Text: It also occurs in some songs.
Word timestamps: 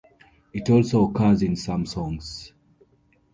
It 0.51 0.67
also 0.67 1.03
occurs 1.07 1.43
in 1.43 1.55
some 1.55 1.85
songs. 1.85 2.53